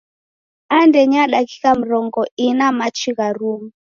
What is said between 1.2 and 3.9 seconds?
dakika mrongo ina machi gharuma.